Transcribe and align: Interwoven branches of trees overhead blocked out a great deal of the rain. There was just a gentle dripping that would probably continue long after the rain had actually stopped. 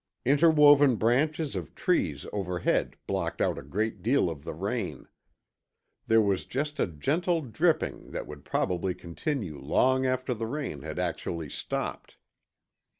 Interwoven 0.25 0.95
branches 0.95 1.55
of 1.55 1.75
trees 1.75 2.25
overhead 2.33 2.95
blocked 3.05 3.39
out 3.39 3.59
a 3.59 3.61
great 3.61 4.01
deal 4.01 4.31
of 4.31 4.43
the 4.43 4.53
rain. 4.55 5.07
There 6.07 6.19
was 6.23 6.45
just 6.45 6.79
a 6.79 6.87
gentle 6.87 7.41
dripping 7.43 8.09
that 8.09 8.25
would 8.25 8.43
probably 8.43 8.95
continue 8.95 9.59
long 9.59 10.07
after 10.07 10.33
the 10.33 10.47
rain 10.47 10.81
had 10.81 10.97
actually 10.97 11.49
stopped. 11.51 12.17